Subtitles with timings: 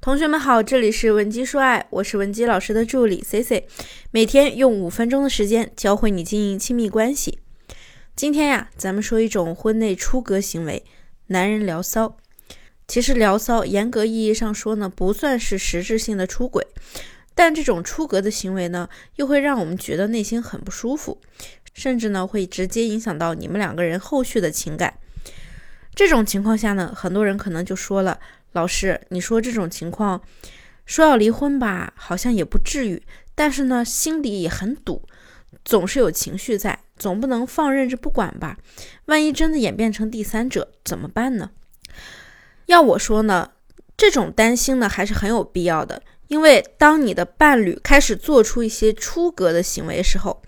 [0.00, 3.66] 同学们好，这里是文姬说爱，我是文姬老师的助理 C C，
[4.12, 7.40] 每天用五分钟的时间教会你经营亲密关系。
[8.14, 10.84] 今天呀，咱们说一种婚内出格行为——
[11.26, 12.16] 男人聊骚。
[12.86, 16.64] 其实聊骚，严格意义上说呢，不算是实质性的出轨，
[17.34, 21.20] 但这种出格的行为呢，又会让我们觉得内心很不舒服，
[21.74, 24.94] 甚至呢，会直接影响到你们两个人后续的情感。
[25.92, 28.20] 这种情况下呢，很多人可能就说了。
[28.52, 30.22] 老师，你说这种情况，
[30.86, 33.02] 说要离婚吧，好像也不至于，
[33.34, 35.02] 但是呢，心里也很堵，
[35.64, 38.56] 总是有情绪在，总不能放任着不管吧？
[39.06, 41.50] 万一真的演变成第三者怎么办呢？
[42.66, 43.50] 要我说呢，
[43.96, 50.42] 这种担心呢还是很有必要的，因为当你的伴侣开始做出一些出格的行为时候。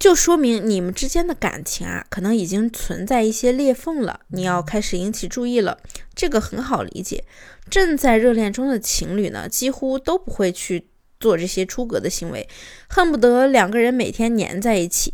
[0.00, 5.78] 就说明你们之间的感情啊，可能已经存在一些裂缝了，你要开始引起注意了。
[6.14, 7.22] 这个很好理解，
[7.68, 10.88] 正在热恋中的情侣呢，几乎都不会去
[11.20, 12.48] 做这些出格的行为，
[12.88, 15.12] 恨不得两个人每天黏在一起。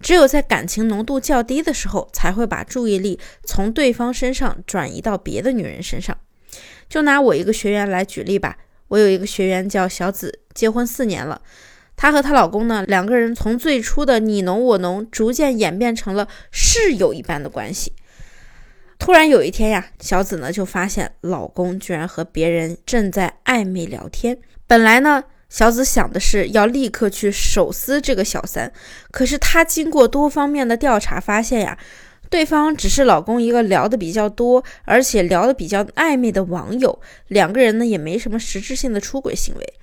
[0.00, 6.16] 只有在感情浓度较低的时候，才会把注意力从对方身上转移到别的女人身上。
[6.88, 8.56] 就拿我一个学员来举例吧，
[8.88, 11.42] 我有一个学员叫小紫，结婚四年了。
[11.96, 17.92] 她和她老公呢，两个人从最初的你侬我侬，逐渐演变成了室友一般的关系。
[18.98, 24.38] 突然有一天呀，小紫呢就发现老公居然和别人正在暧昧聊天。
[24.66, 28.72] 本来呢，小紫想的是要立刻去手撕这个小三，
[29.10, 31.78] 可是她经过多方面的调查发现呀。
[32.30, 39.74] 对方只是老公一个聊的比较多，而且聊的比较暧昧的网友，两个人呢也没什么实质性的出轨行为。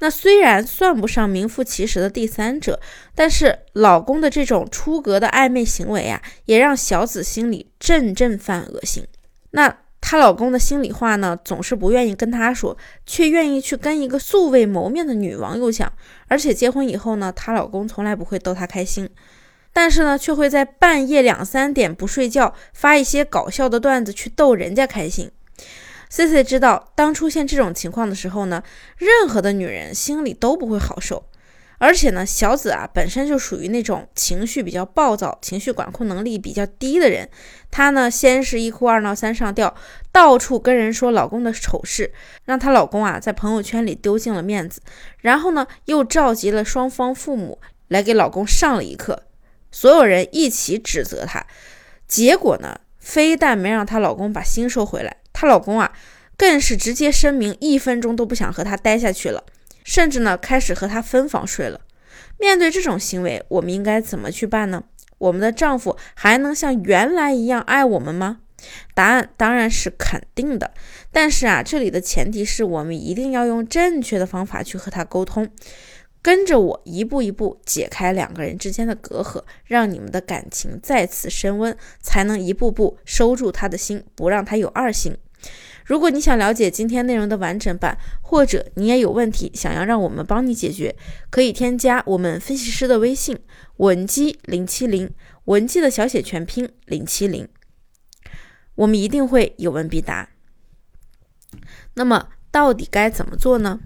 [0.00, 2.80] 那虽然算不上名副其实的第三者，
[3.14, 9.04] 但是老公的这种出格的暧昧行为啊，也让小紫心里阵阵犯恶心。
[9.50, 15.92] 那她老公的心里话呢，总是不愿意跟她说，却愿意去跟一个素未谋面的女网友讲。
[16.28, 19.10] 而且结婚以后呢，她老公从来不会逗她开心。
[19.80, 25.30] 但是呢，却会在半夜两三点不睡觉，发一些搞笑的段子去逗人家开心。
[26.10, 28.64] C C 知道，当出现这种情况的时候呢，
[28.96, 31.26] 任何的女人心里都不会好受。
[31.78, 37.28] 而且呢，小紫啊本身就属于那种情绪比较暴躁、情绪管控能力比较低的人。
[37.70, 39.72] 她呢，先是一哭二闹三上吊，
[40.10, 42.12] 到处跟人说老公的丑事，
[42.46, 44.80] 让她老公啊在朋友圈里丢尽了面子。
[45.18, 49.22] 然后呢，又召集了双方父母来给老公上了一课。
[49.70, 51.46] 所有人一起指责她，
[52.06, 55.92] 结果呢，非但没让她老公把心收回来，她老公啊，
[56.36, 59.44] 更是直接声明一分钟都不想和她待下去了，
[59.84, 61.80] 甚至呢，开始和她分房睡了。
[62.38, 64.84] 面对这种行为，我们应该怎么去办呢？
[65.18, 68.38] 我们的丈夫还能像原来一样爱我们吗？
[68.94, 70.72] 答案当然是肯定的。
[71.10, 75.48] 但是啊，这里的前提是我们一定要用正确的方法去和他沟通。
[76.20, 85.16] 跟着我一步一步解开两个人之间的隔阂，让你们的感情再次升温，才能一步步收住他的心，不让他有二心。
[85.86, 90.94] 如果你想了解今天内容的完整版，或者你也有问题想要让我们帮你解决，
[91.30, 93.38] 可以添加我们分析师的微信
[93.76, 95.10] 文姬零七零，
[95.44, 97.48] 文姬的小写全拼零七零，
[98.74, 100.28] 我们一定会有问必答。
[101.94, 103.80] 那么到底该怎么做呢？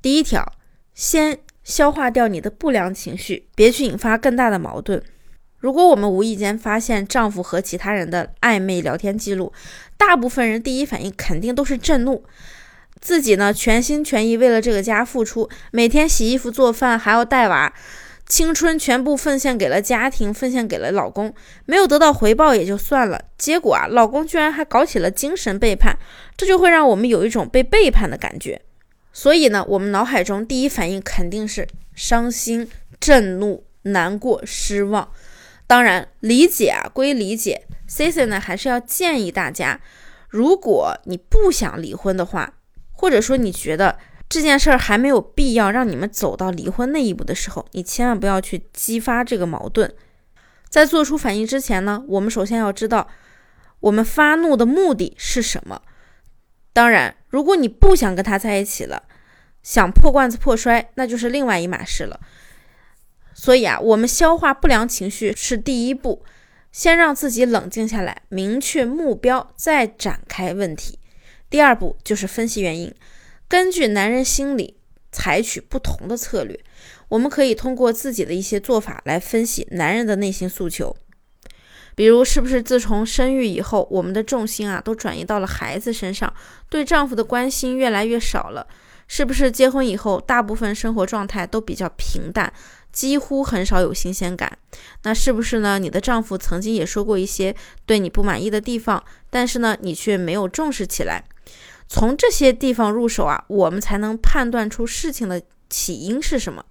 [0.00, 0.55] 第一条。
[0.96, 5.02] 先消化掉你的不良情绪，别去引发更大的矛盾。
[5.58, 9.52] 如果我们无意间发现丈夫和其他人的暧昧聊天记录，
[9.98, 12.24] 大部分人第一反应肯定都是震怒。
[12.98, 17.70] 自己呢，全心全意为了这个家付出，每天洗衣服、做饭，还要带娃，
[18.26, 21.34] 青春全部奉献给了家庭，奉献给了老公，
[21.66, 25.98] 没有得到回报也就算了，结果啊，老公居然还搞起了精神背叛，
[26.38, 28.62] 这就会让我们有一种被背叛的感觉。
[29.16, 32.68] 所以呢，我们脑海中第一反应肯定是伤心、
[33.00, 35.10] 震怒、难过、失望。
[35.66, 39.80] 当然，理解啊归理解，Cici 呢还是要建议大家，
[40.28, 42.52] 如果你不想离婚的话，
[42.92, 43.98] 或者说你觉得
[44.28, 49.90] 这件事儿还没有必要让你们走到离婚那一步的时候，你千万不要去激发这个矛盾。
[50.68, 53.08] 在做出反应之前呢，我们首先要知道，
[53.80, 55.80] 我们发怒的目的是什么。
[56.74, 59.04] 当然，如果你不想跟他在一起了，
[59.66, 62.20] 想破罐子破摔，那就是另外一码事了。
[63.34, 66.24] 所以啊，我们消化不良情绪是第一步，
[66.70, 71.00] 先让自己冷静下来，明确目标，再展开问题。
[71.50, 72.94] 第二步就是分析原因，
[73.48, 74.76] 根据男人心理
[75.10, 76.60] 采取不同的策略。
[77.08, 80.96] 我们可以通过自己的一些做法来分析男人的内心诉求。
[81.96, 86.32] 比如，是不是自从生育以后，我们的重心啊都转移到了孩子身上，
[86.70, 88.68] 对丈夫的关心越来越少了？
[89.08, 92.52] 是不是结婚以后，大部分生活状态都比较平淡，
[92.92, 94.58] 几乎很少有新鲜感？
[95.02, 95.78] 那是不是呢？
[95.78, 97.54] 你的丈夫曾经也说过一些
[97.84, 101.24] 对你不满意的地方，但是呢，你却没有重视起来？
[101.88, 106.64] 从这些地方入手啊，我们才能判断出事情的起因是什么。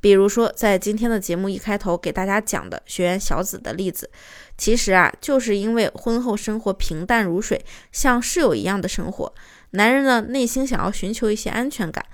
[0.00, 4.10] 比如说，在今天的节目一开头给大家讲的学员小紫的例子，
[4.56, 9.32] 其实啊，就是因为婚后生活平淡如水，像室友一样的生活。
[9.70, 12.04] 男人呢，内心想要寻求一些安全感，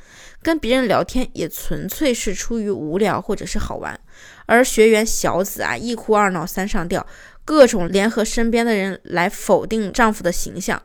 [0.43, 3.99] 跟别人聊天也纯粹是出于无聊或者是好玩。
[4.47, 7.07] 而学员小紫啊，一哭二闹三上吊，
[7.45, 10.83] 各种联合身边的人来否定丈夫的形象。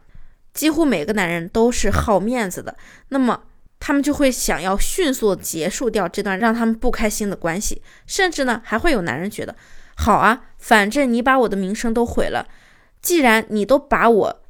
[0.54, 2.76] 几乎每个男人都是好面子的，
[3.10, 3.44] 那么。
[3.82, 9.56] 他们就会想要迅速结束掉这段让他们不开心的关系，甚至呢，还会有男人觉得，
[9.96, 12.46] 好啊，反正你把我的名声都毁了，
[13.02, 14.42] 既然你都把我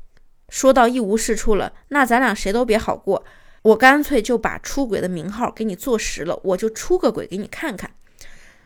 [0.50, 3.24] 说到一无是处了，那咱俩谁都别好过，
[3.62, 7.92] 我干脆就把出轨的名号给你坐实了，我就出个轨给你看看。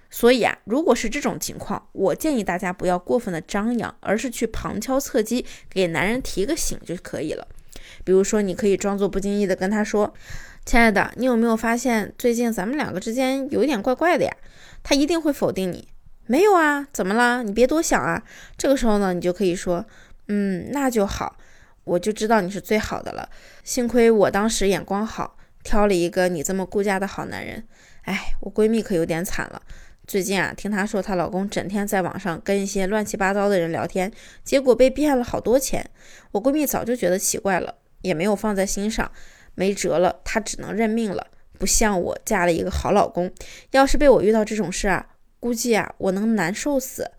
[0.09, 7.47] 所以啊，如果是这种情况，我建议大家不要过分的张扬，而是去旁敲侧击给男人提个醒就可以了。
[8.03, 10.13] 比如说，你可以装作不经意的跟他说。
[10.65, 14.33] 亲爱的，你有没有发现最近咱们两个之间有一点怪怪的呀？
[14.81, 15.89] 他一定会否定你。
[16.27, 17.43] 没有啊，怎么了？
[17.43, 18.23] 你别多想啊。
[18.55, 19.83] 这个时候呢，你就可以说，
[20.27, 21.35] 嗯，那就好，
[21.83, 23.29] 我就知道你是最好的了。
[23.63, 27.67] 幸亏我当时眼光好，挑了一个你这么顾家的好男人。
[28.03, 29.61] 哎，我闺蜜可有点惨了。
[30.05, 34.11] 最近啊，听她说她老公整天在网上跟一些乱七八糟的人聊天，
[34.43, 35.89] 结果被骗了好多钱。
[36.31, 39.09] 我闺蜜早就觉得奇怪了，也没有放在心上。
[39.55, 41.27] 没辙了，她只能认命了。
[41.57, 43.31] 不像我嫁了一个好老公，
[43.71, 45.05] 要是被我遇到这种事啊，
[45.39, 47.11] 估计啊我能难受死。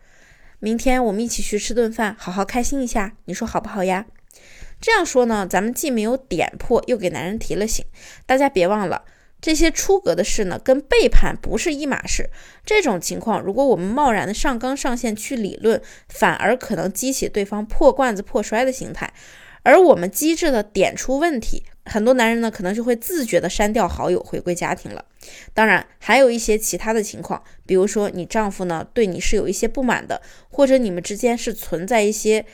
[0.58, 4.04] 明天我们一起去吃顿饭，好好开心一下，你说好不好呀？
[4.80, 7.84] 这样说呢，咱们既没有点破，又给男人提了醒。
[8.26, 9.04] 大家别忘了，
[9.40, 12.28] 这些出格的事呢，跟背叛不是一码事。
[12.64, 19.12] 这种情况，如果我们贸然的上纲上线去理论，反而可能激起对方破罐子破摔的心态。
[19.62, 25.02] 而我们机智的点出问题，很多男人呢可能就会自觉的删掉好友，回归家庭了。
[25.54, 32.44] 当然，还有一些其他的情况，比如说你丈夫呢对你是有一些不满的，或者你们之间是存在一些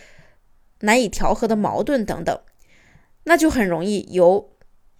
[0.80, 2.40] 难以调和的矛盾等等，
[3.24, 4.50] 那就很容易由。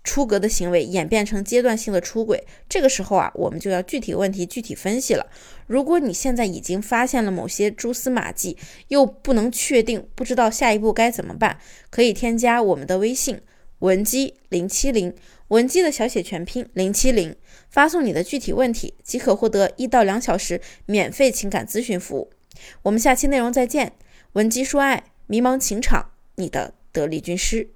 [0.02, 5.26] 出格的行为演变成阶段性的出轨，这个时候啊，我们就要具体问题具体分析了。
[5.66, 8.56] 如果你现在已经发现了某些蛛丝马迹，
[8.88, 11.58] 又不能确定，不知道下一步该怎么办，
[11.90, 13.42] 可以添加我们的微信
[13.80, 15.14] 文姬零七零，
[15.48, 17.36] 文姬的小写全拼零七零，
[17.68, 22.30] 发送你的具体问题，即可获得一到两小时免费情感咨询服务。
[22.84, 23.92] 我们下期内容再见，
[24.32, 27.70] 文姬说爱，迷茫情场，你的得力军师。